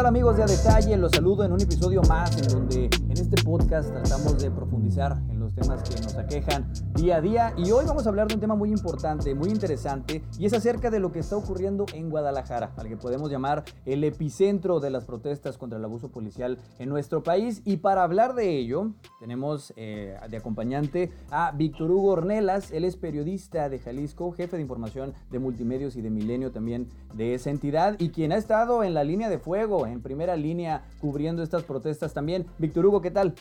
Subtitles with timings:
[0.00, 0.96] tal amigos de A Detalle?
[0.96, 5.20] Los saludo en un episodio más en donde en este podcast tratamos de profundizar
[5.52, 8.54] temas que nos aquejan día a día y hoy vamos a hablar de un tema
[8.54, 12.88] muy importante, muy interesante y es acerca de lo que está ocurriendo en Guadalajara, al
[12.88, 17.62] que podemos llamar el epicentro de las protestas contra el abuso policial en nuestro país
[17.64, 22.96] y para hablar de ello tenemos eh, de acompañante a Víctor Hugo Ornelas, él es
[22.96, 27.96] periodista de Jalisco, jefe de información de multimedios y de Milenio también de esa entidad
[27.98, 32.14] y quien ha estado en la línea de fuego, en primera línea cubriendo estas protestas
[32.14, 32.46] también.
[32.58, 33.34] Víctor Hugo, ¿qué tal?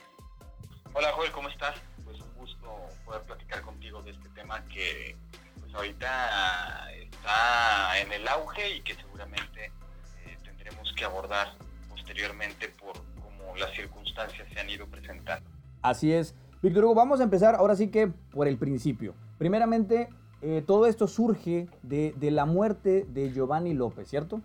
[0.93, 1.75] Hola Joel, ¿cómo estás?
[4.79, 5.15] Que
[5.59, 9.65] pues ahorita está en el auge y que seguramente
[10.25, 11.53] eh, tendremos que abordar
[11.89, 15.49] posteriormente por cómo las circunstancias se han ido presentando.
[15.81, 16.33] Así es.
[16.61, 19.15] Víctor Hugo, vamos a empezar ahora sí que por el principio.
[19.37, 20.09] Primeramente,
[20.41, 24.41] eh, todo esto surge de, de, la muerte de Giovanni López, ¿cierto?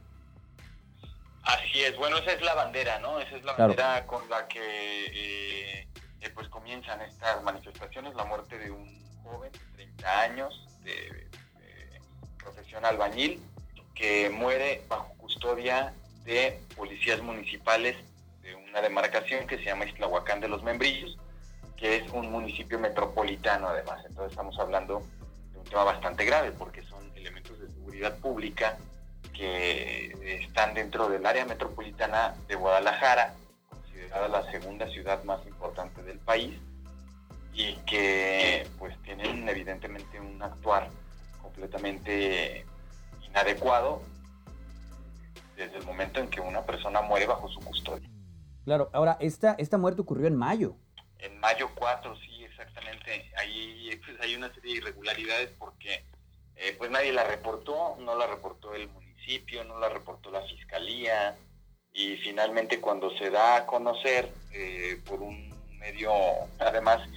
[1.42, 3.20] Así es, bueno, esa es la bandera, ¿no?
[3.20, 5.86] Esa es la bandera con la que eh,
[6.34, 9.50] pues comienzan estas manifestaciones, la muerte de un joven
[10.05, 11.27] 30 años, de,
[12.36, 13.41] profesión albañil,
[13.94, 17.96] que muere bajo custodia de policías municipales
[18.42, 21.16] de una demarcación que se llama Islahuacán de los Membrillos,
[21.77, 24.05] que es un municipio metropolitano además.
[24.06, 25.02] Entonces estamos hablando
[25.52, 28.77] de un tema bastante grave porque son elementos de seguridad pública
[29.33, 33.34] que están dentro del área metropolitana de Guadalajara
[34.28, 36.55] la segunda ciudad más importante del país
[37.55, 40.91] y que pues tienen evidentemente un actuar
[41.41, 42.66] completamente
[43.27, 44.02] inadecuado
[45.56, 48.08] desde el momento en que una persona muere bajo su custodia.
[48.64, 50.77] Claro, ahora, esta, esta muerte ocurrió en mayo.
[51.19, 53.30] En mayo 4, sí, exactamente.
[53.36, 56.05] Ahí pues, hay una serie de irregularidades porque
[56.56, 61.36] eh, pues nadie la reportó, no la reportó el municipio, no la reportó la fiscalía,
[61.92, 66.12] y finalmente cuando se da a conocer eh, por un medio,
[66.58, 67.08] además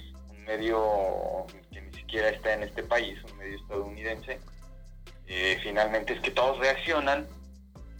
[0.48, 4.40] medio que ni siquiera está en este país, un medio estadounidense,
[5.26, 7.26] eh, finalmente es que todos reaccionan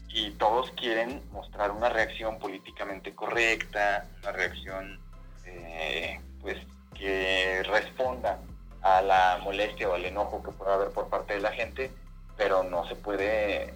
[0.09, 4.99] y todos quieren mostrar una reacción políticamente correcta, una reacción
[5.45, 6.57] eh, pues
[6.95, 8.41] que responda
[8.81, 11.91] a la molestia o al enojo que pueda haber por parte de la gente,
[12.39, 13.75] pero no se puede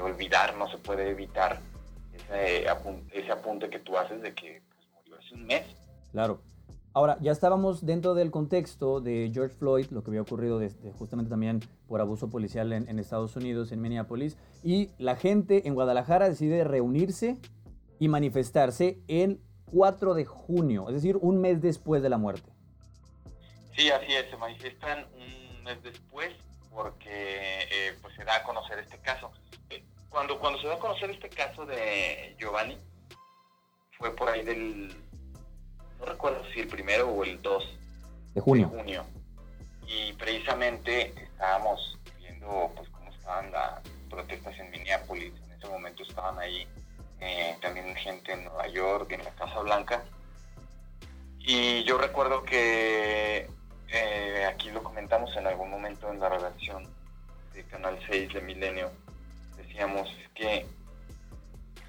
[0.00, 1.58] olvidar, no se puede evitar
[2.14, 5.64] ese, apunte que tú haces de que pues, murió hace un mes.
[6.12, 6.40] Claro.
[6.92, 11.30] Ahora, ya estábamos dentro del contexto de George Floyd, lo que había ocurrido desde, justamente
[11.30, 16.64] también por abuso policial en, Estados Unidos, en Minneapolis, y la gente en Guadalajara decide
[16.64, 17.38] reunirse
[17.98, 19.40] y manifestarse el
[19.72, 22.50] 4 de junio, es decir, un mes después de la muerte.
[23.76, 26.34] Sí, así es, se manifiestan un mes después
[26.72, 29.30] porque eh, pues se da a conocer este caso
[30.10, 32.76] cuando, cuando se da a conocer este caso de Giovanni,
[33.92, 34.92] fue por ahí del,
[36.00, 37.64] no recuerdo si el primero o el 2
[38.34, 38.68] de junio.
[38.68, 39.04] junio.
[39.86, 45.32] Y precisamente estábamos viendo pues cómo estaban las protestas en Minneapolis.
[45.44, 46.66] En ese momento estaban ahí
[47.20, 50.02] eh, también gente en Nueva York, en la Casa Blanca.
[51.38, 53.48] Y yo recuerdo que
[53.88, 56.88] eh, aquí lo comentamos en algún momento en la redacción
[57.54, 58.92] de Canal 6 de Milenio,
[59.56, 60.66] decíamos que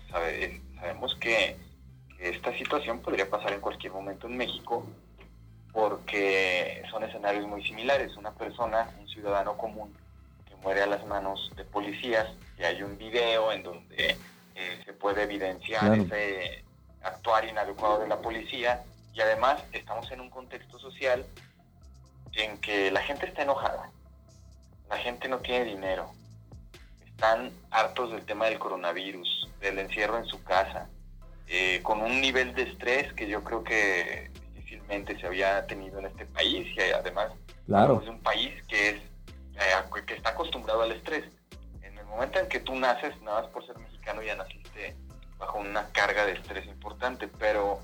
[0.09, 1.57] sabemos que,
[2.21, 4.85] esta situación podría pasar en cualquier momento en México
[5.73, 8.15] porque son escenarios muy similares.
[8.15, 9.95] Una persona, un ciudadano común
[10.47, 12.27] que muere a las manos de policías
[12.59, 14.17] y hay un video en donde
[14.55, 16.63] eh, se puede evidenciar ese
[17.01, 18.83] actuar inadecuado de la policía.
[19.13, 21.25] Y además estamos en un contexto social
[22.33, 23.91] en que la gente está enojada,
[24.89, 26.09] la gente no tiene dinero,
[27.05, 30.87] están hartos del tema del coronavirus, del encierro en su casa,
[31.53, 36.05] eh, con un nivel de estrés que yo creo que difícilmente se había tenido en
[36.05, 37.33] este país y además
[37.65, 37.99] claro.
[38.01, 41.25] es un país que es eh, que está acostumbrado al estrés.
[41.81, 44.95] En el momento en que tú naces, nada más por ser mexicano ya naciste
[45.37, 47.81] bajo una carga de estrés importante, pero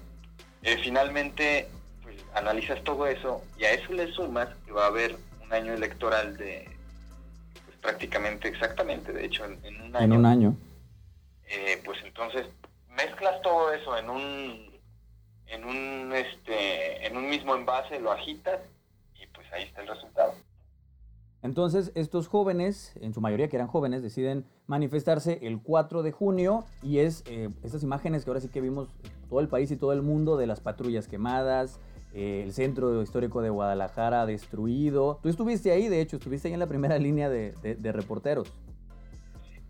[0.62, 1.68] eh, finalmente
[2.04, 5.74] pues, analizas todo eso y a eso le sumas que va a haber un año
[5.74, 6.70] electoral de
[7.82, 10.06] prácticamente exactamente, de hecho, en, un año.
[10.06, 10.56] En un año.
[11.50, 12.46] Eh, pues entonces
[12.98, 14.78] mezclas todo eso en un
[15.48, 18.60] en un este en un mismo envase, lo agitas
[19.16, 20.34] y pues ahí está el resultado.
[21.44, 26.66] Entonces, estos jóvenes, en su mayoría que eran jóvenes, deciden manifestarse el 4 de junio
[26.82, 28.90] y es eh, estas imágenes que ahora sí que vimos
[29.30, 31.80] todo el país y todo el mundo de las patrullas quemadas,
[32.14, 35.20] eh, el centro histórico de Guadalajara destruido.
[35.22, 37.54] Tú estuviste ahí, de hecho, estuviste ahí en la primera línea de,
[37.94, 38.52] reporteros.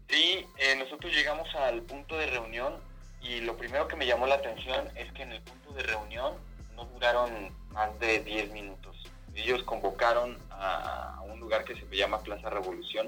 [0.07, 2.86] Sí, eh, nosotros llegamos al punto de reunión
[3.27, 6.33] y lo primero que me llamó la atención es que en el punto de reunión
[6.75, 8.95] no duraron más de 10 minutos.
[9.35, 13.07] Ellos convocaron a un lugar que se llama Plaza Revolución,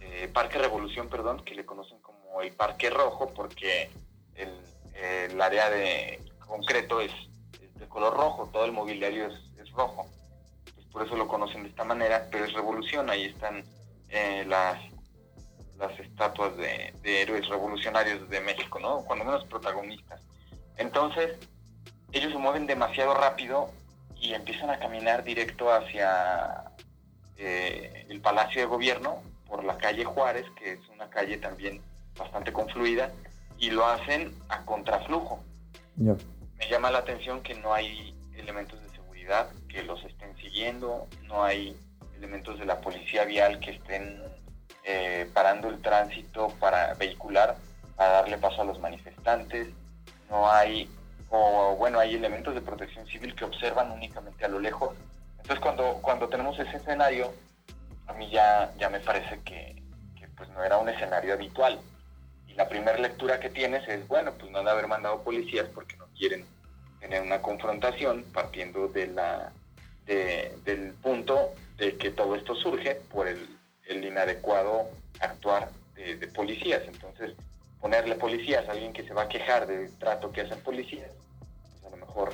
[0.00, 3.90] eh, Parque Revolución, perdón, que le conocen como el Parque Rojo porque
[4.34, 7.12] el, área de concreto es,
[7.74, 10.06] de color rojo, todo el mobiliario es, rojo.
[10.74, 13.62] Pues por eso lo conocen de esta manera, pero es revolución, ahí están
[14.08, 14.78] eh, las,
[15.78, 19.04] las estatuas de, héroes revolucionarios de México, ¿no?
[19.04, 20.20] Cuando menos protagonistas.
[20.76, 21.36] Entonces,
[22.12, 23.70] ellos se mueven demasiado rápido
[24.16, 26.72] y empiezan a caminar directo hacia
[27.36, 31.80] eh, el Palacio de Gobierno por la calle Juárez, que es una calle también
[32.16, 33.12] bastante confluida,
[33.58, 35.42] y lo hacen a contraflujo.
[35.96, 41.44] Me llama la atención que no hay elementos de seguridad que los estén siguiendo, no
[41.44, 41.76] hay
[42.16, 44.22] elementos de la policía vial que estén
[44.88, 47.56] eh, parando el tránsito para vehicular,
[47.96, 49.66] para darle paso a los manifestantes,
[50.30, 50.88] no hay,
[51.28, 54.94] o bueno, hay elementos de protección civil que observan únicamente a lo lejos.
[55.38, 57.34] Entonces cuando, cuando tenemos ese escenario,
[58.06, 59.82] a mí ya, ya me parece que,
[60.36, 61.80] pues no era un escenario habitual.
[62.46, 65.66] Y la primera lectura que tienes es, bueno, pues no han de haber mandado policías
[65.74, 66.46] porque no quieren
[67.00, 69.50] tener una confrontación partiendo de la,
[70.06, 73.55] del punto de que todo esto surge por el,
[73.88, 74.90] inadecuado
[75.20, 76.82] actuar de, de, policías.
[76.86, 77.32] Entonces,
[77.80, 81.10] ponerle policías a alguien que se va a quejar del trato que hacen policías,
[81.72, 82.32] pues a lo mejor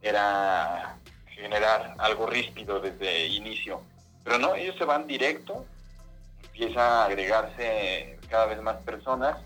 [0.00, 0.96] era
[1.26, 3.80] generar algo ríspido desde inicio
[4.24, 5.64] pero no, ellos se van directo,
[6.44, 9.38] empieza a agregarse cada vez más personas,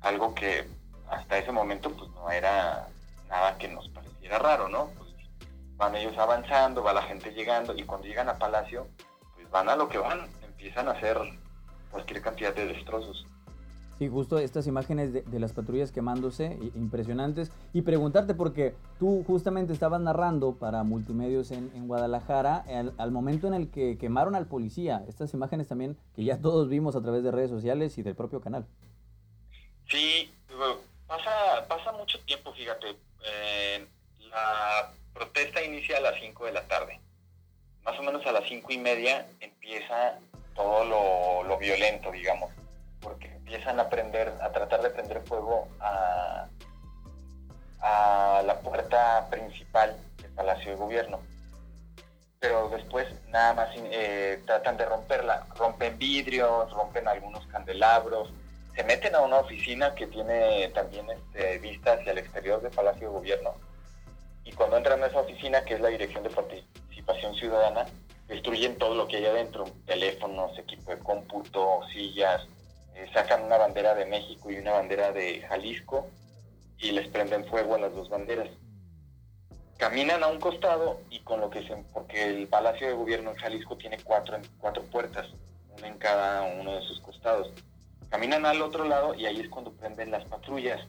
[0.00, 0.66] algo que
[1.10, 2.88] hasta ese momento pues no era
[3.28, 4.90] nada que nos pareciera raro, ¿no?
[4.96, 5.10] Pues
[5.76, 8.88] van ellos avanzando, va la gente llegando y cuando llegan a Palacio,
[9.34, 10.26] pues van a lo que van,
[10.64, 11.18] empiezan a hacer
[11.90, 13.26] cualquier cantidad de destrozos.
[13.98, 17.52] Sí, justo estas imágenes de, las patrullas quemándose, impresionantes.
[17.74, 22.64] Y preguntarte, porque tú justamente estabas narrando para multimedios en, Guadalajara,
[22.96, 26.96] al, momento en el que quemaron al policía, estas imágenes también que ya todos vimos
[26.96, 28.66] a través de redes sociales y del propio canal.
[29.90, 30.32] Sí,
[31.06, 32.96] pasa, pasa mucho tiempo, fíjate.
[33.26, 33.86] Eh,
[34.30, 36.98] la protesta inicia a las 5 de la tarde.
[37.84, 40.18] Más o menos a las 5 y media empieza
[40.54, 42.50] todo lo, violento, digamos
[43.00, 46.46] porque empiezan a prender, a tratar de prender fuego a,
[48.44, 51.20] la puerta principal del Palacio de Gobierno.
[52.40, 58.30] Pero después nada más eh, tratan de romperla, rompen vidrios, rompen algunos candelabros,
[58.74, 63.08] se meten a una oficina que tiene también este, vista hacia el exterior del Palacio
[63.08, 63.54] de Gobierno.
[64.44, 67.86] Y cuando entran a esa oficina, que es la Dirección de Participación Ciudadana,
[68.26, 72.46] destruyen todo lo que hay adentro, teléfonos, equipo de cómputo, sillas,
[72.94, 76.06] eh, sacan una bandera de México y una bandera de Jalisco
[76.78, 78.48] y les prenden fuego a las dos banderas.
[79.76, 83.36] Caminan a un costado y con lo que se, porque el Palacio de Gobierno en
[83.36, 85.26] Jalisco tiene cuatro, cuatro puertas,
[85.76, 87.50] una en cada uno de sus costados.
[88.08, 90.80] Caminan al otro lado y ahí es cuando prenden las patrullas.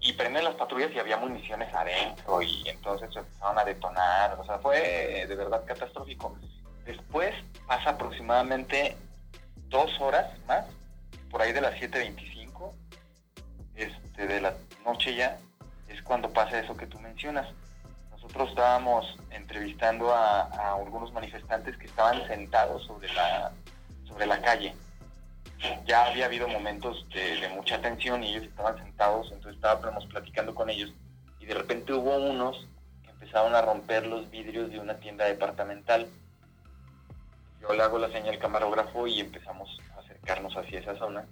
[0.00, 4.38] Y prenden las patrullas y había municiones adentro y entonces se empezaron a detonar.
[4.38, 6.36] O sea, fue de verdad catastrófico.
[6.84, 7.34] Después
[7.66, 8.96] pasa aproximadamente
[9.68, 10.64] dos horas más,
[11.30, 12.72] por ahí de las 7.25
[13.76, 15.38] este, de la noche ya,
[15.88, 17.46] es cuando pasa eso que tú mencionas.
[18.10, 23.52] Nosotros estábamos entrevistando a, algunos manifestantes que estaban sentados sobre la,
[24.06, 24.74] sobre la calle.
[25.86, 30.70] Ya había habido momentos de, mucha tensión y ellos estaban sentados, entonces estábamos platicando con
[30.70, 30.92] ellos
[31.40, 32.66] y de repente hubo unos
[33.02, 36.08] que empezaron a romper los vidrios de una tienda departamental
[37.60, 41.26] yo le hago la señal al camarógrafo y empezamos a acercarnos hacia esa zona.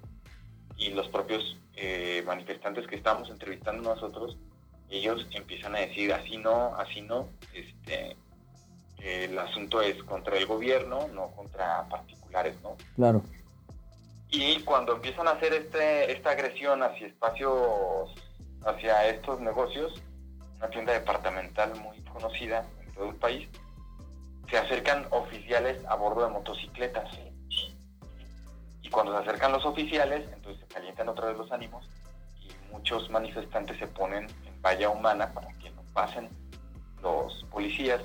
[0.76, 4.36] Y los propios eh, manifestantes que estábamos entrevistando nosotros,
[4.90, 7.28] ellos empiezan a decir así no, así no.
[7.54, 8.16] Este,
[8.98, 12.76] el asunto es contra el gobierno, no contra particulares, ¿no?
[12.96, 13.22] Claro.
[14.38, 18.14] Y cuando empiezan a hacer este, esta agresión hacia espacios,
[18.66, 19.94] hacia estos negocios,
[20.58, 23.48] una tienda departamental muy conocida en todo el país,
[24.50, 27.08] se acercan oficiales a bordo de motocicletas.
[28.82, 31.88] Y cuando se acercan los oficiales, entonces se calientan otra vez los ánimos
[32.42, 36.28] y muchos manifestantes se ponen en valla humana para que no pasen
[37.02, 38.02] los policías.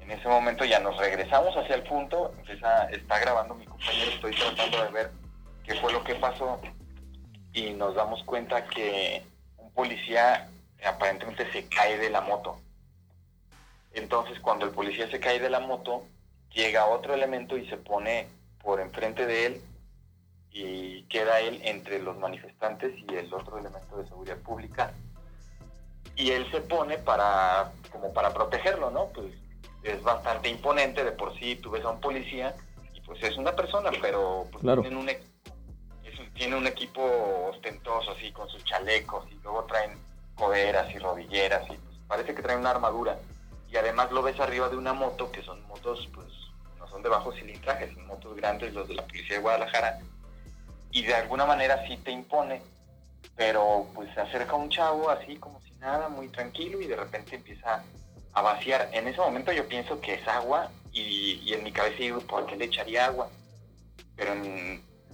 [0.00, 4.34] En ese momento ya nos regresamos hacia el punto, empieza, está grabando mi compañero, estoy
[4.34, 5.27] tratando de ver
[5.68, 6.58] qué fue lo que pasó
[7.52, 9.22] y nos damos cuenta que
[9.58, 10.48] un policía
[10.84, 12.58] aparentemente se cae de la moto.
[13.92, 16.04] Entonces, cuando el policía se cae de la moto,
[16.54, 18.28] llega otro elemento y se pone
[18.62, 19.62] por enfrente de él
[20.50, 24.94] y queda él entre los manifestantes y el otro elemento de seguridad pública.
[26.16, 29.08] Y él se pone para como para protegerlo, ¿no?
[29.08, 29.34] Pues
[29.82, 32.56] es bastante imponente de por sí, tú ves a un policía
[32.94, 35.08] y pues es una persona, pero pues tienen un,
[36.38, 37.02] tiene un equipo
[37.50, 39.98] ostentoso así con sus chalecos y luego traen
[40.36, 43.18] coderas y rodilleras y pues, parece que traen una armadura
[43.68, 46.28] y además lo ves arriba de una moto que son motos pues
[46.78, 49.98] no son de bajo cilindraje, son motos grandes los de la policía de Guadalajara
[50.92, 52.62] y de alguna manera sí te impone,
[53.36, 57.36] pero pues se acerca un chavo así como si nada, muy tranquilo y de repente
[57.36, 57.82] empieza
[58.32, 58.88] a vaciar.
[58.92, 62.56] En ese momento yo pienso que es agua y, en mi cabeza digo, ¿por qué
[62.56, 63.28] le echaría agua?
[64.16, 64.34] Pero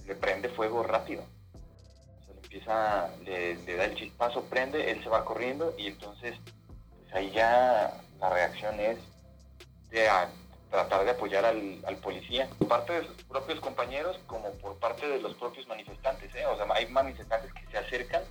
[0.05, 1.23] le prende fuego rápido.
[2.25, 6.35] Se le empieza, le, da el chispazo, prende, él se va corriendo y entonces
[6.99, 8.97] pues ahí ya la reacción es
[9.89, 10.07] de
[10.69, 15.21] tratar de apoyar al, policía, por parte de sus propios compañeros como por parte de
[15.21, 16.33] los propios manifestantes.
[16.35, 16.45] ¿eh?
[16.47, 18.23] O sea, hay manifestantes que se acercan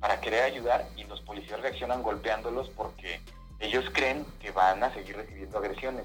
[0.00, 3.20] para querer ayudar y los policías reaccionan golpeándolos porque
[3.58, 6.04] ellos creen que van a seguir recibiendo agresiones.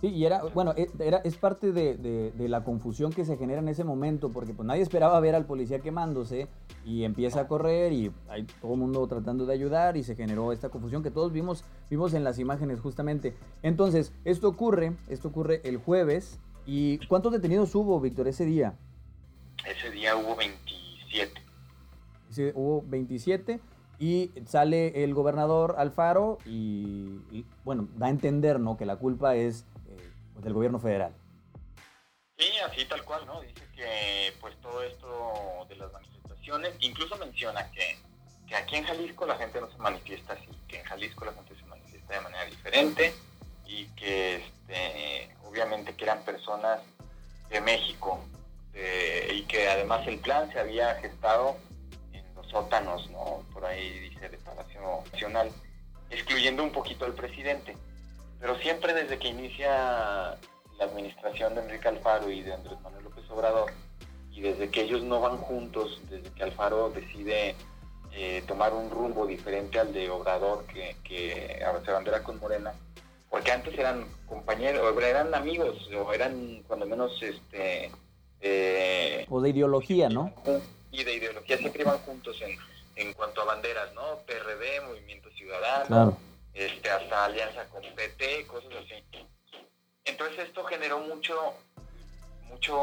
[0.00, 3.68] Sí, y era, bueno, e, era, es parte de, la confusión que se genera en
[3.68, 6.48] ese momento, porque pues nadie esperaba ver al policía quemándose
[6.84, 10.52] y empieza a correr y hay todo el mundo tratando de ayudar y se generó
[10.52, 13.34] esta confusión que todos vimos, vimos en las imágenes justamente.
[13.62, 18.74] Entonces, esto ocurre, esto ocurre el jueves y ¿cuántos detenidos hubo, Víctor, ese día?
[19.64, 21.40] Ese día hubo 27.
[22.30, 23.60] Sí, hubo 27
[23.98, 28.76] y sale el gobernador Alfaro y, bueno, da a entender, ¿no?
[28.76, 29.64] Que la culpa es
[30.36, 31.14] pues, del gobierno federal.
[32.36, 33.40] Sí, así tal cual, ¿no?
[33.40, 37.98] Dice que pues todo esto de las manifestaciones, incluso menciona que,
[38.54, 41.64] aquí en Jalisco la gente no se manifiesta así, que en Jalisco la gente se
[41.64, 43.14] manifiesta de manera diferente
[43.64, 46.80] y que este, obviamente que eran personas
[47.48, 48.20] de México
[49.32, 51.56] y que además el plan se había gestado
[52.12, 53.42] en los sótanos, ¿no?
[53.54, 55.50] Por ahí dice de Palacio Nacional,
[56.10, 57.74] excluyendo un poquito al presidente.
[58.40, 60.36] Pero siempre desde que inicia
[60.78, 63.72] la administración de Enrique Alfaro y de Andrés Manuel López Obrador,
[64.30, 67.54] y desde que ellos no van juntos, desde que Alfaro decide
[68.12, 72.74] eh, tomar un rumbo diferente al de Obrador, que, que se bandera con Morena,
[73.30, 77.90] porque antes eran compañeros, eran amigos, o eran cuando menos este...
[78.42, 80.32] Eh, o de ideología, ¿no?
[80.92, 82.56] Y de ideología siempre iban juntos en,
[82.96, 84.18] en cuanto a banderas, ¿no?
[84.26, 85.86] PRD, Movimiento Ciudadano.
[85.86, 86.16] Claro
[86.56, 89.04] este, hasta alianza con PT, cosas así.
[90.04, 91.54] Entonces esto generó mucho,
[92.44, 92.78] mucho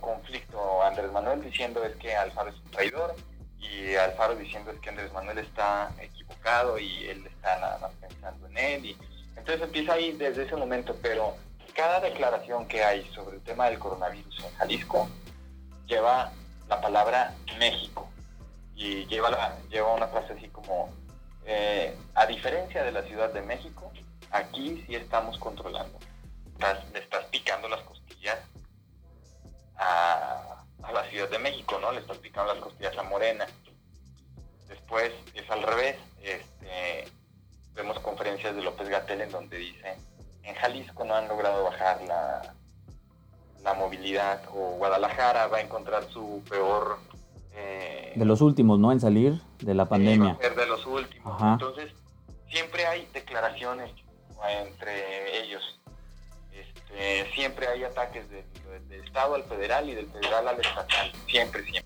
[0.00, 0.82] conflicto.
[0.82, 3.14] Andrés Manuel diciendo es que Alfaro es un traidor
[3.58, 8.46] y Alfaro diciendo es que Andrés Manuel está equivocado y él está nada más pensando
[8.46, 8.84] en él.
[8.86, 8.96] Y,
[9.36, 11.36] entonces empieza ahí desde ese momento, pero
[11.74, 15.08] cada declaración que hay sobre el tema del coronavirus en Jalisco
[15.86, 16.32] lleva
[16.68, 18.08] la palabra México
[18.74, 20.88] y lleva, lleva una frase así como
[21.46, 23.92] eh, a diferencia de la Ciudad de México,
[24.30, 25.98] aquí sí estamos controlando.
[26.92, 28.38] le estás picando las costillas
[29.76, 31.92] a, la Ciudad de México, ¿no?
[31.92, 33.46] Le estás picando las costillas a Morena.
[34.68, 35.96] Después es al revés.
[36.22, 37.04] Este,
[37.74, 39.96] vemos conferencias de López Gatel en donde dice,
[40.42, 42.54] en Jalisco no han logrado bajar la,
[43.64, 46.98] la movilidad o Guadalajara va a encontrar su peor
[47.56, 48.92] eh, de los últimos, ¿no?
[48.92, 50.36] En salir de la pandemia.
[50.40, 51.40] de los últimos.
[51.40, 51.92] Entonces,
[52.48, 53.90] siempre hay declaraciones
[54.60, 55.80] entre ellos.
[56.52, 58.44] Este, siempre hay ataques del,
[59.04, 61.12] Estado al federal y del federal al estatal.
[61.26, 61.84] Siempre, siempre.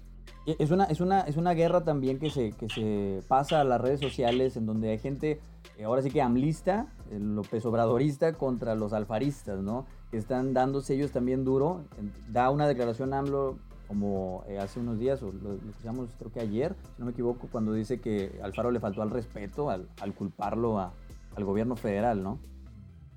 [0.58, 3.80] Es una, es una, es una guerra también que se, que se pasa a las
[3.80, 5.40] redes sociales en donde hay gente,
[5.76, 9.86] eh, ahora sí que amlista, López Obradorista contra los alfaristas, ¿no?
[10.10, 11.84] Que están dándose ellos también duro.
[12.28, 16.74] Da una declaración AMLO como eh, hace unos días, o lo, escuchamos creo que ayer,
[16.94, 21.44] si no me equivoco, cuando dice que Alfaro le faltó al respeto al, culparlo al
[21.44, 22.38] gobierno federal, ¿no?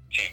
[0.09, 0.23] Sí,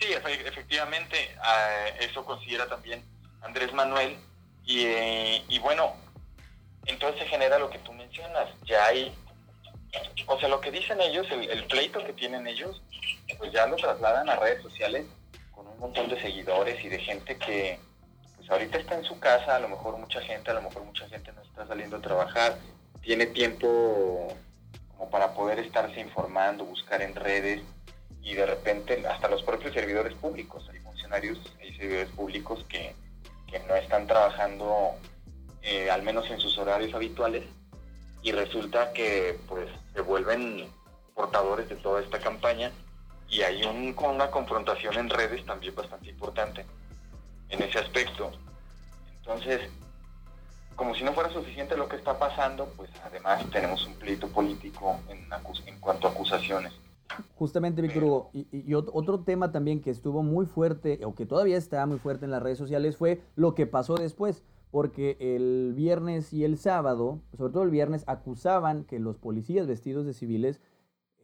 [0.00, 3.02] sí, efectivamente, ah, eso considera también
[3.42, 4.18] Andrés Manuel,
[4.64, 4.86] y,
[5.48, 5.92] y bueno,
[6.86, 9.14] entonces se genera lo que tú mencionas, ya hay,
[10.26, 12.82] o sea, lo que dicen ellos, el, el pleito que tienen ellos,
[13.38, 15.06] pues ya lo trasladan a redes sociales
[15.52, 17.78] con un montón de seguidores y de gente que
[18.44, 21.08] pues, ahorita está en su casa, a lo mejor mucha gente, a lo mejor mucha
[21.08, 22.58] gente no está saliendo a trabajar,
[23.00, 24.28] tiene tiempo
[24.90, 27.62] como para poder estarse informando, buscar en redes
[28.22, 32.94] y de repente hasta los propios servidores públicos, hay funcionarios, hay servidores públicos que,
[33.68, 34.96] no están trabajando
[35.62, 37.44] eh, al menos en sus horarios habituales
[38.20, 40.66] y resulta que pues se vuelven
[41.14, 42.72] portadores de toda esta campaña
[43.28, 46.66] y hay un, una confrontación en redes también bastante importante
[47.48, 48.30] en ese aspecto.
[49.18, 49.70] Entonces,
[50.76, 54.98] como si no fuera suficiente lo que está pasando, pues además tenemos un pleito político
[55.08, 55.26] en,
[55.66, 56.72] en cuanto a acusaciones.
[57.36, 61.84] Justamente, Víctor Hugo, y, otro tema también que estuvo muy fuerte, o que todavía está
[61.86, 66.44] muy fuerte en las redes sociales, fue lo que pasó después, porque el viernes y
[66.44, 70.60] el sábado, sobre todo el viernes, acusaban que los policías vestidos de civiles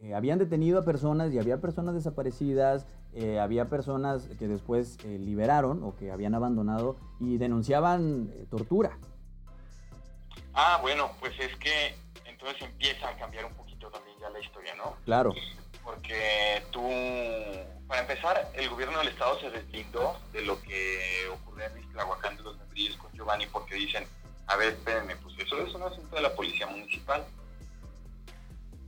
[0.00, 5.18] eh, habían detenido a personas y había personas desaparecidas, eh, había personas que después eh,
[5.18, 8.98] liberaron o que habían abandonado y denunciaban tortura.
[10.54, 14.74] Ah, bueno, pues es que entonces empieza a cambiar un poquito también ya la historia,
[14.76, 14.96] ¿no?
[15.04, 15.34] Claro.
[15.84, 16.82] Porque tú,
[17.86, 22.42] para empezar, el gobierno del estado se deslindó de lo que ocurrió en Mislahuacán de
[22.42, 24.06] los Membrillos con Giovanni porque dicen,
[24.46, 27.24] a ver, espérenme, pues eso es un asunto de la policía municipal.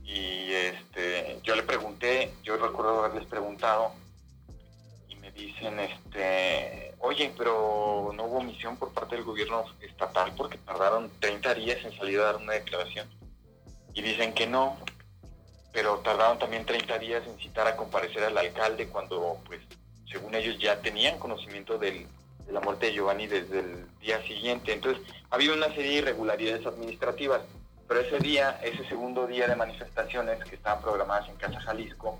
[0.03, 3.93] Y este, yo le pregunté, yo recuerdo haberles preguntado,
[5.33, 11.55] dicen, este, oye, pero no hubo misión por parte del gobierno estatal porque tardaron 30
[11.55, 13.07] días en salir a dar una declaración.
[13.93, 14.77] Y dicen que no,
[15.71, 19.59] pero tardaron también 30 días en citar a comparecer al alcalde cuando, pues,
[20.09, 22.07] según ellos ya tenían conocimiento de
[22.51, 24.73] la muerte de Giovanni desde el día siguiente.
[24.73, 27.41] Entonces, ha habido una serie de irregularidades administrativas,
[27.87, 32.19] pero ese día, ese segundo día de manifestaciones que estaban programadas en Casa Jalisco,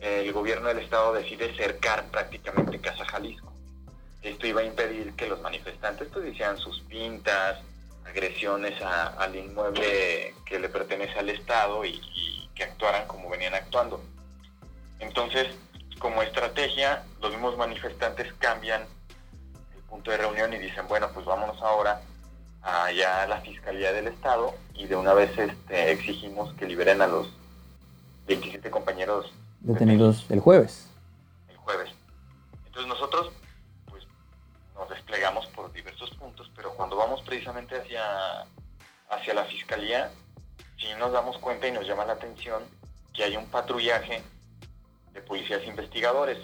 [0.00, 3.52] el gobierno del estado decide cercar prácticamente Casa Jalisco.
[4.22, 7.58] Esto iba a impedir que los manifestantes pues hicieran sus pintas,
[8.04, 12.00] agresiones al inmueble que le pertenece al estado y,
[12.54, 14.02] que actuaran como venían actuando.
[14.98, 15.46] Entonces,
[16.00, 18.82] como estrategia, los mismos manifestantes cambian
[19.76, 22.00] el punto de reunión y dicen, bueno, pues vámonos ahora
[22.62, 27.06] allá a la Fiscalía del Estado y de una vez este, exigimos que liberen a
[27.06, 27.32] los
[28.26, 30.88] 27 compañeros detenidos el jueves.
[31.48, 31.90] El jueves.
[32.66, 33.32] Entonces nosotros
[33.86, 34.04] pues
[34.74, 38.46] nos desplegamos por diversos puntos, pero cuando vamos precisamente hacia,
[39.10, 40.10] hacia la fiscalía,
[40.78, 42.62] sí nos damos cuenta y nos llama la atención
[43.12, 44.22] que hay un patrullaje
[45.12, 46.38] de policías investigadores.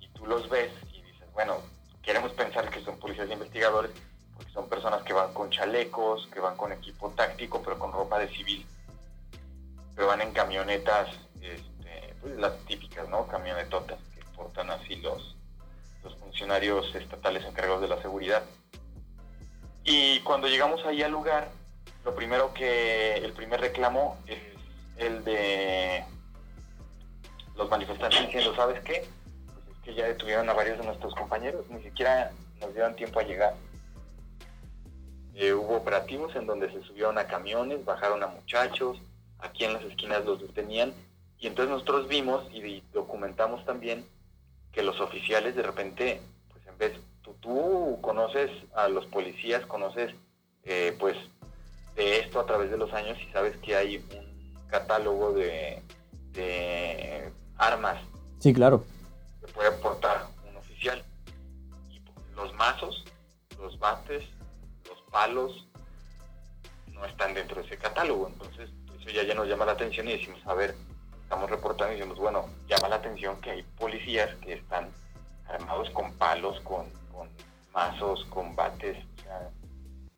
[0.00, 1.56] Y tú los ves y dices, bueno,
[2.02, 3.90] queremos pensar que son policías investigadores
[4.34, 8.18] porque son personas que van con chalecos, que van con equipo táctico, pero con ropa
[8.18, 8.66] de civil.
[9.94, 11.08] Pero van en camionetas
[12.20, 13.26] pues, las típicas, ¿no?
[13.26, 15.36] Camionetotas que portan así los,
[16.02, 18.42] los funcionarios estatales encargados de la seguridad.
[19.84, 21.48] Y cuando llegamos ahí al lugar,
[22.04, 24.38] lo primero que, el primer reclamo es
[24.96, 26.04] el de
[27.56, 29.06] los manifestantes diciendo, ¿sabes qué?
[29.46, 33.20] Pues es que ya detuvieron a varios de nuestros compañeros, ni siquiera nos dieron tiempo
[33.20, 33.54] a llegar.
[35.34, 38.98] Eh, hubo operativos en donde se subieron a camiones, bajaron a muchachos,
[39.38, 40.92] aquí en las esquinas los detenían
[41.40, 44.04] y entonces nosotros vimos y documentamos también
[44.72, 46.20] que los oficiales de repente,
[46.52, 50.14] pues en vez, tú, tú conoces a los policías, conoces
[50.64, 51.16] eh, pues
[51.96, 55.82] de esto a través de los años y sabes que hay un catálogo de,
[57.56, 58.00] armas.
[58.38, 58.84] Sí, claro.
[59.40, 61.02] Que puede portar un oficial.
[61.90, 62.00] Y
[62.34, 63.04] los mazos,
[63.58, 64.24] los bates,
[64.88, 65.66] los palos,
[66.92, 68.28] no están dentro de ese catálogo.
[68.28, 70.74] Entonces, eso ya, ya nos llama la atención y decimos, a ver,
[71.30, 74.90] estamos reportando y decimos, bueno, llama la atención que hay policías que están
[75.48, 76.90] armados con palos, con,
[77.72, 78.98] mazos, con bates.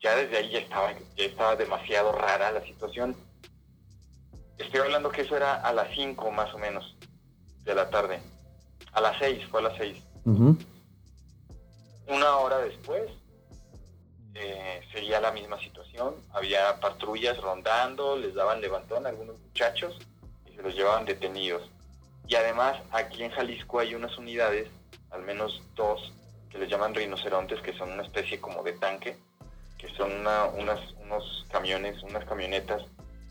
[0.01, 3.15] ya desde ahí ya estaba, ya estaba demasiado rara la situación.
[4.57, 6.97] Estoy hablando que eso era a las 5 más o menos
[7.63, 8.19] de la tarde.
[8.93, 10.03] A las 6, fue a las 6.
[12.09, 13.11] Una hora después
[14.33, 16.15] eh, seguía la misma situación.
[16.33, 19.99] Había patrullas rondando, les daban levantón a algunos muchachos
[20.63, 21.69] los llevaban detenidos.
[22.27, 24.69] Y además aquí en Jalisco hay unas unidades,
[25.11, 26.13] al menos dos,
[26.51, 29.17] que les llaman rinocerontes, que son una especie como de tanque,
[29.79, 32.83] que son unas, unos camiones, unas camionetas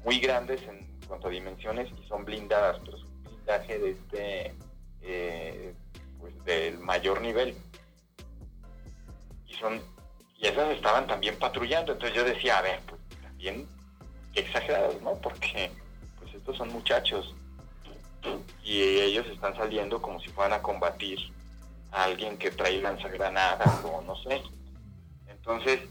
[0.04, 4.56] muy grandes en cuanto a dimensiones y son blindadas, pero es un blindaje de este,
[5.02, 5.74] eh,
[6.20, 7.56] pues del mayor nivel.
[9.48, 9.82] Y son,
[10.38, 13.68] y esas estaban también patrullando, entonces yo decía, a ver, pues también
[14.34, 15.14] exagerados, ¿no?
[15.16, 15.72] Porque
[16.42, 17.36] estos son muchachos
[18.64, 21.20] y ellos están saliendo como si fueran a combatir
[21.92, 24.42] a alguien que trae lanzagranadas o no sé.
[25.28, 25.82] Entonces,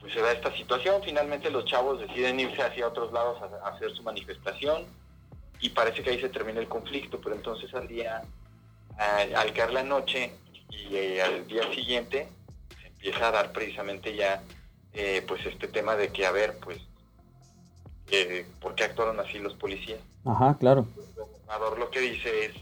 [0.00, 3.94] pues se da esta situación, finalmente los chavos deciden irse hacia otros lados a, hacer
[3.94, 4.84] su manifestación
[5.60, 8.22] y parece que ahí se termina el conflicto, pero entonces al día,
[8.98, 10.32] al caer la noche
[10.70, 12.28] y eh, al día siguiente,
[12.80, 14.42] se empieza a dar precisamente ya
[14.92, 16.80] eh, pues este tema de que, a ver, pues
[18.60, 20.00] por qué actuaron así los policías.
[20.24, 20.86] Ajá, claro.
[20.96, 22.52] El gobernador lo que dice es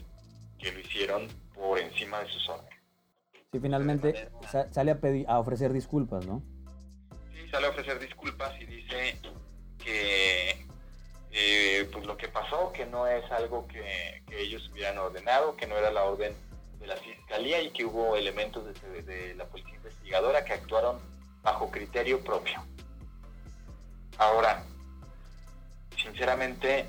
[0.59, 2.79] que lo hicieron por encima de sus órdenes.
[3.51, 4.29] Sí, finalmente
[4.71, 6.41] sale a, pedir, a ofrecer disculpas, ¿no?
[7.33, 9.19] Sí, sale a ofrecer disculpas y dice
[9.77, 10.65] que
[11.35, 15.75] eh, pues lo que pasó, que no es algo que, ellos hubieran ordenado, que no
[15.75, 16.33] era la orden
[16.79, 18.63] de la fiscalía y que hubo elementos
[19.05, 20.97] de, la policía investigadora que actuaron
[21.41, 22.63] bajo criterio propio.
[24.17, 24.63] Ahora,
[26.03, 26.85] sinceramente,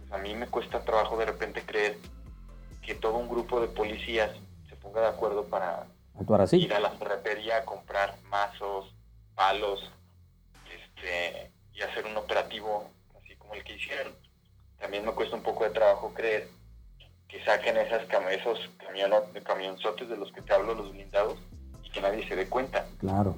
[0.00, 1.96] pues, a mí me cuesta trabajo de repente creer
[2.82, 4.30] que todo un grupo de policías
[4.68, 5.86] se ponga de acuerdo para
[6.18, 6.56] Actuar así.
[6.58, 8.94] ir a la ferretería a comprar mazos,
[9.34, 9.90] palos,
[10.70, 14.12] este, y hacer un operativo así como el que hicieron.
[14.78, 16.48] También me cuesta un poco de trabajo creer
[17.28, 18.58] que saquen esas esos
[19.44, 21.38] camionzotes de los que te hablo, los blindados,
[21.82, 22.86] y que nadie se dé cuenta.
[22.98, 23.36] Claro.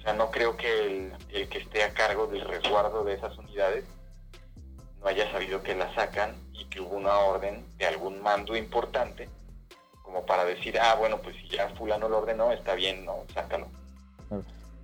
[0.00, 3.36] O sea, no creo que el, el que esté a cargo del resguardo de esas
[3.38, 3.84] unidades
[5.00, 9.28] no haya sabido que la sacan y que hubo una orden de algún mando importante
[10.10, 13.68] como para decir, ah, bueno, pues si ya fulano lo ordenó, está bien, no, sácalo.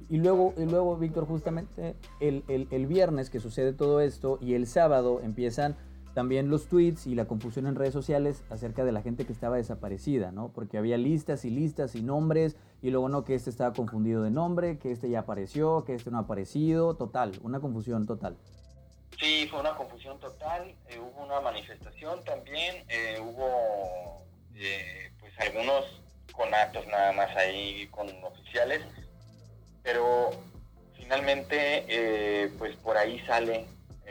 [0.09, 4.69] Y luego, y luego Víctor, justamente el, el, viernes que sucede todo esto y el
[4.69, 5.77] sábado empiezan
[6.17, 9.59] también los tweets y la confusión en redes sociales acerca de la gente que estaba
[9.59, 10.51] desaparecida, ¿no?
[10.51, 14.31] Porque había listas y listas y nombres y luego no que este estaba confundido de
[14.31, 18.35] nombre, que este ya apareció, que este no ha aparecido, total, una confusión total.
[19.21, 24.23] Sí, fue una confusión total, eh, hubo una manifestación también, eh, hubo
[24.55, 26.01] eh, pues algunos
[26.33, 28.81] conatos nada más ahí con oficiales,
[29.83, 30.31] pero
[30.95, 33.67] finalmente pues por ahí sale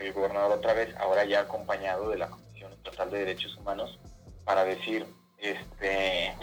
[0.06, 4.00] el gobernador otra vez, ahora ya acompañado de la Comisión Estatal de Derechos Humanos,
[4.44, 5.06] para decir,
[5.38, 6.34] este,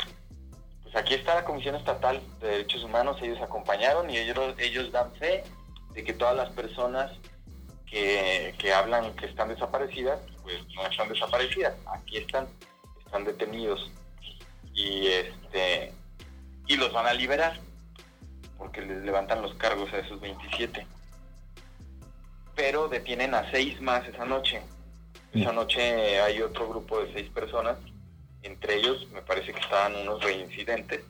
[0.82, 5.12] pues aquí está la Comisión Estatal de Derechos Humanos, ellos acompañaron y ellos, ellos dan
[5.14, 5.44] fe
[5.94, 7.12] de que todas las personas
[7.92, 12.48] que, hablan que están desaparecidas, pues no están desaparecidas, aquí están,
[13.04, 13.90] están detenidos
[14.72, 15.92] y este
[16.66, 17.58] y los van a liberar
[18.56, 20.86] porque les levantan los cargos a esos 27
[22.54, 24.60] pero detienen a seis más esa noche
[25.32, 27.76] esa noche hay otro grupo de seis personas
[28.42, 31.00] entre ellos me parece que estaban unos reincidentes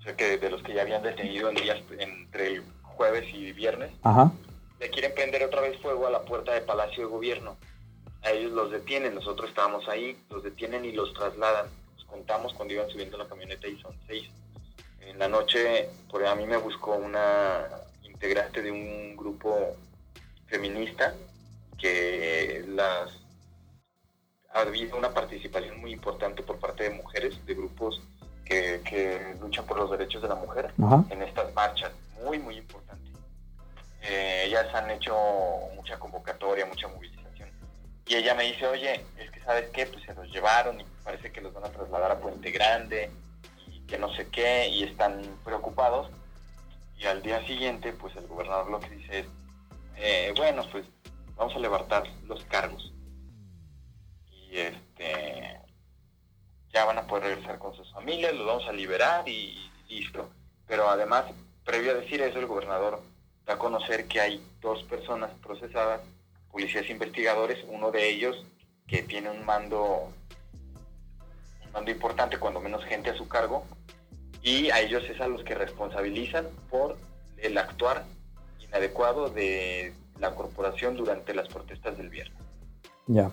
[0.00, 3.52] o sea que de los que ya habían detenido en días entre el jueves y
[3.52, 4.32] viernes Ajá
[4.78, 7.56] le quieren prender otra vez fuego a la puerta de Palacio de Gobierno.
[8.22, 11.66] A ellos los detienen, nosotros estábamos ahí, los detienen y los trasladan.
[11.94, 14.28] Los contamos cuando iban subiendo la camioneta y son seis.
[15.00, 17.66] En la noche, por a mí me buscó una
[18.02, 19.76] integrante de un grupo
[20.46, 21.14] feminista
[21.78, 23.10] que las
[24.52, 28.00] ha habido una participación muy importante por parte de mujeres, de grupos
[28.44, 30.72] que, luchan por los derechos de la mujer
[31.10, 33.10] en estas marchas, muy, muy importante.
[34.02, 35.16] Eh, ellas han hecho
[35.74, 37.50] mucha convocatoria, mucha movilización.
[38.06, 41.32] Y ella me dice, oye, es que sabes qué, pues se los llevaron y parece
[41.32, 43.10] que los van a trasladar a Puente Grande
[43.66, 46.08] y que no sé qué, y están preocupados.
[46.98, 49.26] Y al día siguiente, pues el gobernador lo que dice es,
[49.96, 50.84] eh, bueno, pues
[51.36, 52.92] vamos a levantar los cargos.
[54.30, 55.60] Y este
[56.72, 60.28] ya van a poder regresar con sus familias, los vamos a liberar y listo.
[60.66, 61.24] Pero además,
[61.64, 63.02] previo a decir eso, el gobernador
[63.46, 66.00] a conocer que hay dos personas procesadas,
[66.50, 68.44] policías investigadores, uno de ellos
[68.86, 70.12] que tiene un mando,
[71.64, 73.64] un mando importante, cuando menos gente a su cargo,
[74.42, 76.96] y a ellos es a los que responsabilizan por
[77.38, 78.04] el actuar
[78.68, 82.38] inadecuado de la corporación durante las protestas del viernes.
[83.06, 83.30] Ya.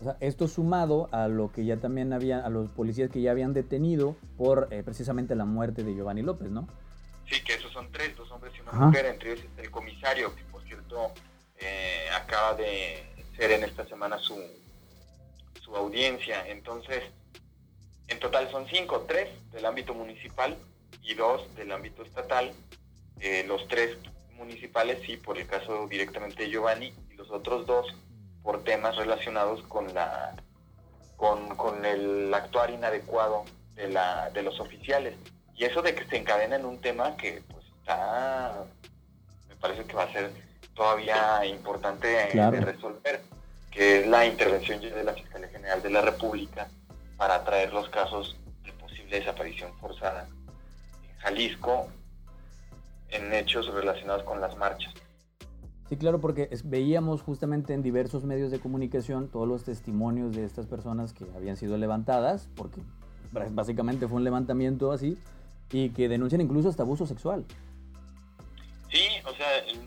[0.00, 3.30] O sea, esto sumado a lo que ya también había, a los policías que ya
[3.30, 6.68] habían detenido por eh, precisamente la muerte de Giovanni López, ¿no?
[7.30, 10.42] Sí, que esos son tres, dos hombres y una mujer, entre ellos el comisario, que
[10.44, 11.12] por cierto
[11.58, 13.02] eh, acaba de
[13.36, 14.36] ser en esta semana su,
[15.62, 16.46] su audiencia.
[16.48, 17.02] Entonces,
[18.08, 20.56] en total son cinco, tres del ámbito municipal
[21.02, 22.52] y dos del ámbito estatal.
[23.20, 23.96] Eh, los tres
[24.36, 27.94] municipales, sí, por el caso directamente de Giovanni, y los otros dos
[28.42, 30.34] por temas relacionados con la
[31.16, 33.44] con, con el actuar inadecuado
[33.74, 35.14] de, la, de los oficiales.
[35.56, 38.64] Y eso de que se encadena en un tema que pues está,
[39.48, 40.30] me parece que va a ser
[40.74, 43.22] todavía importante de resolver,
[43.70, 46.68] que es la intervención de la Fiscalía General de la República
[47.16, 51.88] para traer los casos de posible desaparición forzada en Jalisco
[53.14, 54.92] en hechos relacionados con las marchas.
[55.88, 60.66] Sí, claro, porque veíamos justamente en diversos medios de comunicación todos los testimonios de estas
[60.66, 62.80] personas que habían sido levantadas, porque
[63.50, 65.18] básicamente fue un levantamiento así,
[65.70, 67.44] y que denuncian incluso hasta abuso sexual.
[68.90, 69.46] Sí, o sea,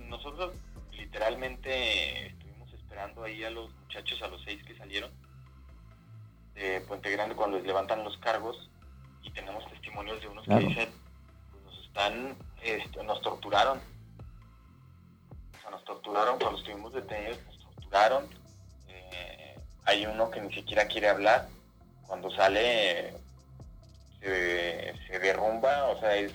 [0.09, 0.53] nosotros
[0.91, 5.09] literalmente estuvimos esperando ahí a los muchachos, a los seis que salieron
[6.53, 8.69] de Puente Grande cuando les levantan los cargos
[9.23, 10.89] y tenemos testimonios de unos que dicen,
[11.51, 13.79] pues nos están, este, nos torturaron.
[15.57, 18.29] O sea, nos torturaron cuando estuvimos detenidos, nos torturaron.
[18.87, 21.47] Eh, hay uno que ni siquiera quiere hablar.
[22.07, 23.13] Cuando sale
[24.21, 26.31] se, derrumba, o sea, es,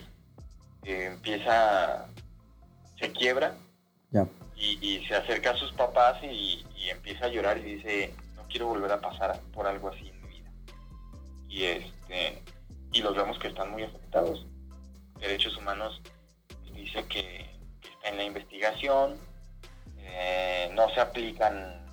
[0.85, 2.07] eh, empieza,
[2.99, 3.55] se quiebra
[4.57, 8.91] y, se acerca a sus papás y, empieza a llorar y dice, no quiero volver
[8.93, 10.51] a pasar por algo así en mi vida.
[11.49, 12.43] Y, este,
[12.93, 14.47] y los vemos que están muy afectados.
[15.23, 16.03] Derechos Humanos
[16.75, 19.19] dice que, está en la investigación,
[19.99, 21.87] eh, no se aplican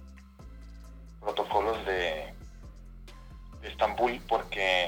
[1.21, 2.33] protocolos de,
[3.61, 4.85] Estambul porque,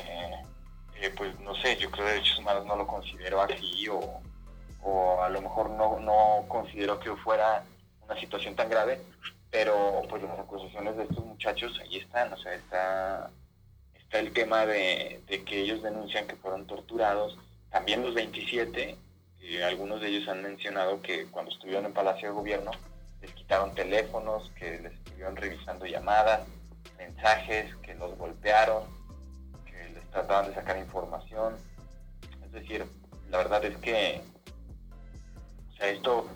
[0.96, 4.22] eh, pues no sé, yo creo que Derechos Humanos no lo considero así o,
[4.82, 7.64] o a lo mejor no, no considero que fuera
[8.02, 9.02] una situación tan grave,
[9.52, 13.30] pero pues las acusaciones de estos muchachos ahí están, o sea, está,
[13.94, 17.38] está el tema de, que ellos denuncian que fueron torturados,
[17.72, 18.98] también los 27,
[19.42, 22.72] eh, algunos de ellos han mencionado que cuando estuvieron en Palacio de Gobierno
[23.22, 26.42] les quitaron teléfonos, que les estuvieron revisando llamadas,
[26.98, 28.84] mensajes, que los golpearon,
[29.66, 31.56] que les trataban de sacar información.
[32.44, 32.86] Es decir,
[33.30, 34.22] la verdad es que
[35.80, 36.28] esto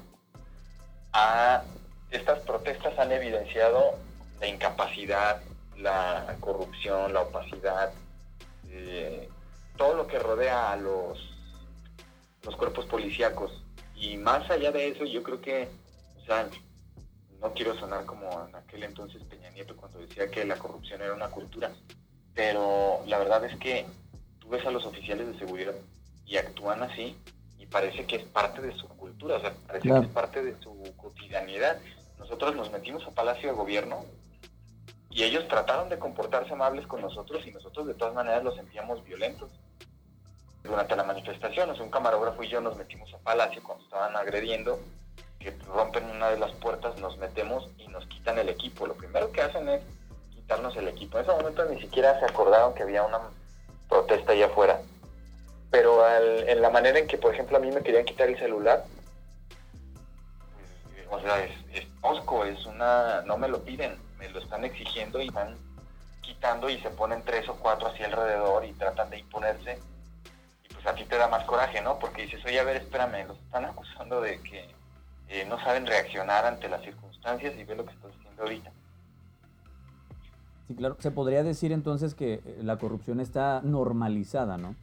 [2.11, 3.97] estas protestas han evidenciado
[4.39, 5.41] la incapacidad,
[5.77, 7.91] la corrupción, la opacidad,
[8.69, 9.29] eh,
[9.77, 11.19] todo lo que rodea a los,
[12.43, 13.63] los cuerpos policíacos.
[13.95, 15.69] Y más allá de eso, yo creo que,
[16.21, 16.49] o sea,
[17.39, 21.13] no quiero sonar como en aquel entonces Peña Nieto cuando decía que la corrupción era
[21.13, 21.71] una cultura,
[22.33, 23.85] pero la verdad es que
[24.39, 25.75] tú ves a los oficiales de seguridad
[26.25, 27.15] y actúan así
[27.75, 30.93] parece que es parte de su cultura, o sea, parece que es parte de su
[30.95, 31.77] cotidianidad.
[32.17, 34.05] Nosotros nos metimos a Palacio de Gobierno
[35.09, 39.03] y ellos trataron de comportarse amables con nosotros y nosotros de todas maneras los sentíamos
[39.03, 39.51] violentos.
[40.65, 44.79] Durante la manifestación, o un camarógrafo y yo nos metimos a Palacio cuando estaban agrediendo,
[45.39, 48.87] que rompen una de las puertas, nos metemos y nos quitan el equipo.
[48.87, 49.81] Lo primero que hacen es
[50.33, 51.17] quitarnos el equipo.
[51.17, 53.19] En ese momento ni siquiera se acordaron que había una
[53.87, 54.79] protesta allá afuera
[55.75, 58.85] pero en la manera en que, por ejemplo, a mí me querían quitar el celular,
[60.95, 64.63] pues, o sea, es, es osco, es una, no me lo piden, me lo están
[64.63, 65.57] exigiendo y van
[66.21, 69.79] quitando y se ponen tres o cuatro así alrededor y tratan de imponerse.
[70.85, 71.97] Pues a ti te da más coraje, ¿no?
[71.97, 74.69] Porque dices, oye, a ver, espérame, los están acusando de que
[75.29, 78.71] eh, no saben reaccionar ante las circunstancias y ve lo que estás haciendo ahorita.
[80.67, 80.95] Sí, claro.
[80.99, 84.75] Se podría decir entonces que eh, la corrupción está normalizada, ¿no?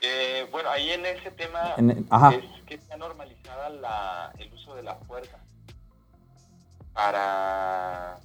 [0.00, 5.38] Eh, bueno, ahí en ese tema es que está normalizada el uso de la fuerza
[6.92, 8.16] para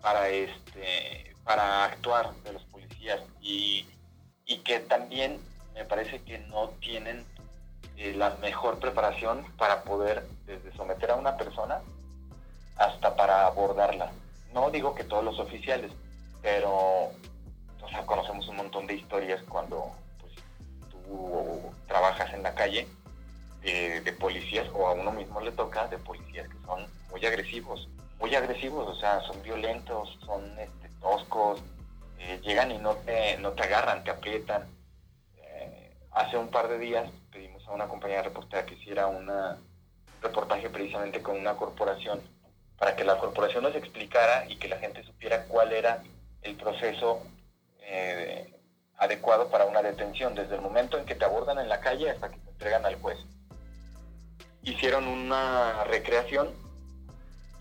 [0.00, 3.86] para este para actuar de los policías y,
[4.58, 5.38] que también
[5.74, 7.24] me parece que no tienen
[7.96, 11.80] eh, la mejor preparación para poder desde someter a una persona
[12.76, 14.10] hasta para abordarla.
[14.52, 15.92] No digo que todos los oficiales,
[16.42, 17.10] pero
[18.06, 20.32] conocemos un montón de historias cuando pues,
[20.90, 22.88] tú trabajas en la calle
[23.62, 28.34] de, policías o a uno mismo le toca de policías que son muy agresivos, muy
[28.34, 31.60] agresivos, o sea, son violentos, son este, toscos,
[32.20, 34.68] eh, llegan y no te, agarran, te aprietan.
[35.36, 39.30] Eh, hace un par de días pedimos a una compañía reportera que hiciera un
[40.22, 42.20] reportaje precisamente con una corporación
[42.78, 46.02] para que la corporación nos explicara y que la gente supiera cuál era
[46.42, 47.22] el proceso
[47.82, 48.54] eh,
[48.96, 52.30] adecuado para una detención, desde el momento en que te abordan en la calle hasta
[52.30, 53.18] que te entregan al juez.
[54.62, 56.50] Hicieron una recreación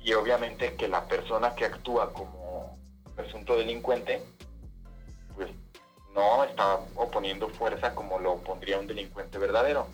[0.02, 2.78] y obviamente que la persona que actúa como
[3.16, 4.22] presunto delincuente,
[6.20, 9.88] no está oponiendo fuerza como lo pondría un delincuente verdadero.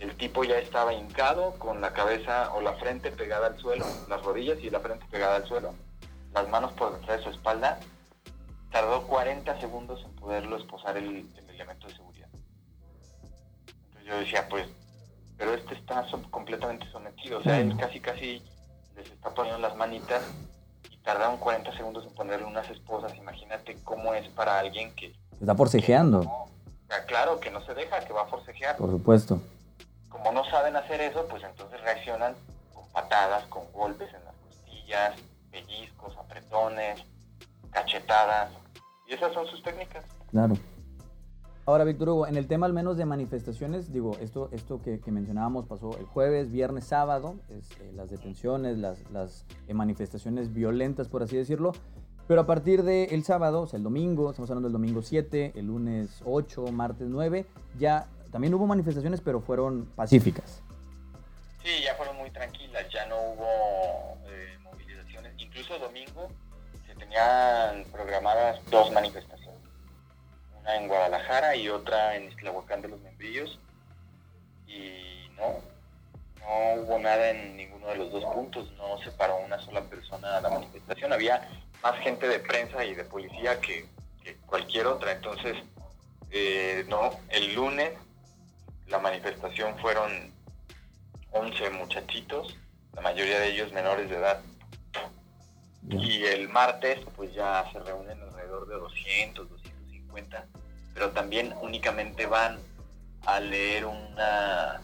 [0.00, 4.22] El tipo ya estaba hincado con la cabeza o la frente pegada al suelo, las
[4.22, 5.74] rodillas y la frente pegada al suelo,
[6.34, 7.78] las manos por detrás de su espalda
[8.70, 12.28] tardó 40 segundos en poderlo esposar el, elemento de seguridad.
[13.86, 14.68] Entonces yo decía, pues,
[15.38, 18.42] pero este está completamente sometido, o sea, él casi casi
[18.96, 20.22] les está poniendo las manitas
[20.90, 25.21] y tardaron 40 segundos en ponerle unas esposas, imagínate cómo es para alguien que...
[25.42, 26.22] Está forcejeando.
[27.08, 28.76] claro, que no se deja, que va a forcejear.
[28.76, 29.40] Por supuesto.
[30.08, 32.36] Como no saben hacer eso, pues entonces reaccionan
[32.72, 35.16] con patadas, con golpes en las costillas,
[35.50, 37.02] pellizcos, apretones,
[37.72, 38.52] cachetadas,
[39.08, 40.04] y esas son sus técnicas.
[40.30, 40.54] Claro.
[41.66, 45.66] Ahora, Víctor Hugo, en el tema al menos de manifestaciones, digo, esto, esto que, mencionábamos
[45.66, 51.24] pasó el jueves, viernes, sábado, es, eh, las detenciones, las, las eh, manifestaciones violentas, por
[51.24, 51.72] así decirlo.
[52.28, 55.66] Pero a partir del sábado, o sea, el domingo, estamos hablando del domingo 7, el
[55.66, 57.44] lunes 8, martes 9,
[57.78, 60.62] ya también hubo manifestaciones, pero fueron pacíficas.
[61.62, 65.32] Sí, ya fueron muy tranquilas, ya no hubo eh, movilizaciones.
[65.38, 66.28] Incluso domingo
[66.86, 69.60] se tenían programadas dos manifestaciones.
[70.60, 73.58] Una en Guadalajara y otra en Islahuacán de los Membrillos.
[74.66, 75.60] Y no,
[76.40, 80.38] no hubo nada en ninguno de los dos puntos, no se paró una sola persona
[80.38, 81.12] a la manifestación.
[81.12, 81.48] Había
[81.82, 83.86] más gente de prensa y de policía que,
[84.46, 85.12] cualquier otra.
[85.12, 85.56] Entonces,
[86.30, 87.92] eh, no, el lunes
[88.86, 90.32] la manifestación fueron
[91.32, 92.56] 11 muchachitos,
[92.94, 94.40] la mayoría de ellos menores de edad.
[95.88, 100.46] Y el martes pues ya se reúnen alrededor de 200, 250,
[100.94, 102.58] pero también únicamente van
[103.26, 104.80] a leer una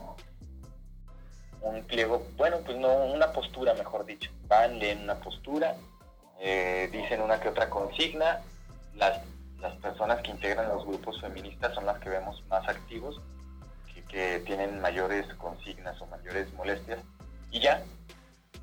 [1.61, 4.31] un pliego, bueno, pues no, una postura, mejor dicho.
[4.47, 5.77] Van, leen una postura,
[6.39, 8.41] eh, dicen una que otra consigna.
[8.95, 9.21] Las,
[9.59, 13.21] las personas que integran los grupos feministas son las que vemos más activos
[14.09, 17.01] que tienen mayores consignas o mayores molestias
[17.51, 17.83] y ya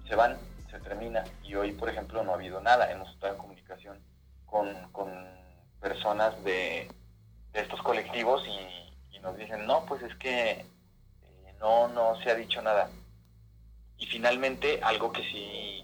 [0.07, 0.37] se van,
[0.69, 1.23] se termina.
[1.43, 2.91] Y hoy, por ejemplo, no ha habido nada.
[2.91, 3.99] Hemos estado en comunicación
[4.45, 4.75] con,
[5.79, 6.87] personas de,
[7.53, 10.65] estos colectivos y, nos dicen, no, pues es que eh,
[11.59, 12.91] no, no se ha dicho nada.
[13.97, 15.83] Y finalmente, algo que sí,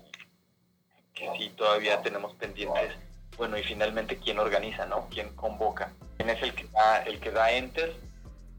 [1.22, 2.96] que sí todavía tenemos pendientes,
[3.38, 5.08] bueno, y finalmente, ¿quién organiza, no?
[5.10, 5.92] ¿Quién convoca?
[6.18, 7.96] ¿Quién es el que da, el que da enter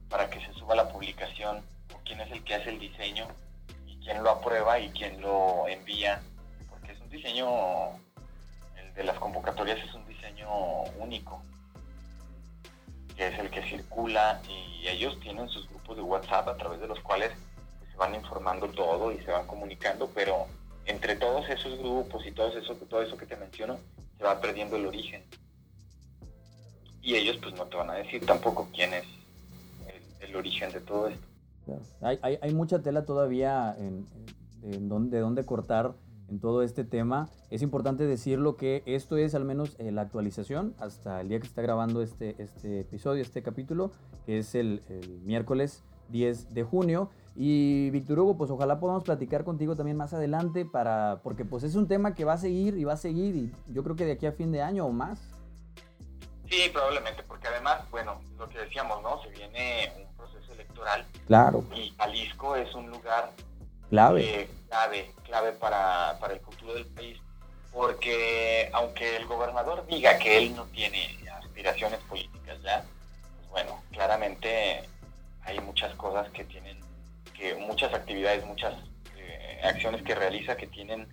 [0.08, 1.62] para que se suba la publicación,
[1.94, 3.26] o quién es el que hace el diseño,
[3.86, 6.22] y quién lo aprueba y quién lo envía,
[6.70, 7.46] porque es un diseño,
[8.76, 10.48] el de las convocatorias es un diseño
[10.98, 11.42] único,
[13.16, 16.88] que es el que circula y ellos tienen sus grupos de WhatsApp a través de
[16.88, 17.30] los cuales
[17.90, 20.46] se van informando todo y se van comunicando, pero
[20.86, 23.78] entre todos esos grupos y todo eso, todo eso que te menciono,
[24.18, 25.22] se va perdiendo el origen.
[27.00, 29.04] Y ellos pues no te van a decir tampoco quién es
[30.20, 31.26] el origen de todo esto.
[32.00, 34.06] Hay, hay, mucha tela todavía en,
[34.62, 35.94] de dónde cortar
[36.28, 37.28] en todo este tema.
[37.50, 41.46] Es importante decirlo que esto es al menos eh, la actualización hasta el día que
[41.46, 43.92] está grabando este, este episodio, este capítulo,
[44.26, 47.10] que es el, el miércoles 10 de junio.
[47.34, 51.74] Y Víctor Hugo, pues ojalá podamos platicar contigo también más adelante para, porque pues es
[51.74, 54.12] un tema que va a seguir y va a seguir y yo creo que de
[54.12, 55.18] aquí a fin de año o más.
[56.50, 59.22] Sí, probablemente, porque además, bueno, lo que decíamos, ¿no?
[59.22, 61.06] Se viene un proceso electoral.
[61.26, 61.64] Claro.
[61.74, 63.32] Y Jalisco es un lugar
[63.88, 67.18] clave, eh, clave, clave para, para el futuro del país,
[67.72, 72.84] porque aunque el gobernador diga que él no tiene aspiraciones políticas ya,
[73.38, 74.82] pues bueno, claramente
[75.44, 76.78] hay muchas cosas que tienen,
[77.42, 78.72] que muchas actividades, muchas
[79.16, 81.08] eh, acciones que realiza que tienen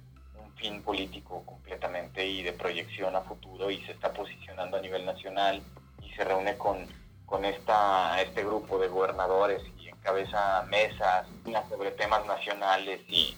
[0.58, 5.64] fin político completamente y de proyección a futuro y se está posicionando a nivel nacional
[6.04, 6.86] y se reúne con,
[7.26, 11.26] con esta, este grupo de gobernadores y encabeza mesas
[11.68, 13.36] sobre temas nacionales y,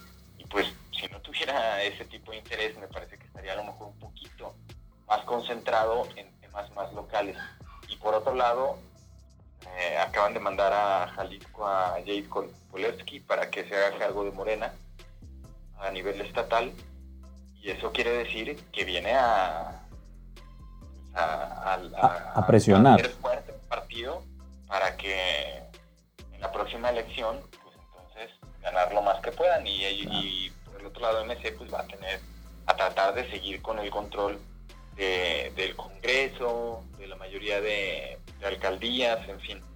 [0.50, 3.88] pues si no tuviera ese tipo de interés me parece que estaría a lo mejor
[3.88, 4.54] un poquito
[5.08, 7.38] más concentrado en temas más locales.
[7.88, 8.78] Y por otro lado,
[10.12, 12.28] acaban de mandar a Jalisco a Jade
[12.70, 14.74] Polewski para que se haga cargo de Morena
[15.80, 16.72] a nivel estatal
[17.62, 19.82] y eso quiere decir que viene a,
[21.14, 23.08] a, presionar.
[23.22, 24.24] Fuerte el partido
[24.68, 25.58] para que
[26.34, 29.66] en la próxima elección, pues entonces ganar lo más que puedan.
[29.66, 32.20] Y, y, por el otro lado, MC pues va a tener,
[32.66, 34.40] a tratar de seguir con el control
[34.96, 39.71] del Congreso, de la mayoría de, alcaldías, en fin.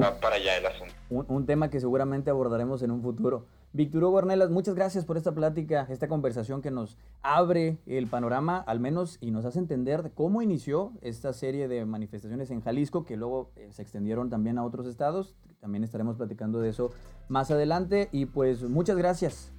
[0.00, 0.94] Va para allá el asunto.
[1.10, 3.46] un tema que seguramente abordaremos en un futuro.
[3.74, 8.78] Víctor Hugo muchas gracias por esta plática, esta conversación que nos abre el panorama, al
[8.78, 13.50] menos, y nos hace entender cómo inició esta serie de manifestaciones en Jalisco, que luego
[13.56, 15.34] eh, se extendieron también a otros estados.
[15.60, 16.92] También estaremos platicando de eso
[17.26, 18.08] más adelante.
[18.12, 19.52] Y pues muchas gracias.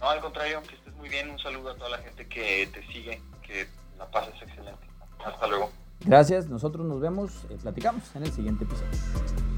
[0.00, 1.30] No, al contrario, que estés muy bien.
[1.30, 4.88] Un saludo a toda la gente que te sigue, que la pases excelente.
[5.24, 5.70] Hasta luego.
[6.04, 9.49] Gracias, nosotros nos vemos, eh, platicamos en el siguiente episodio.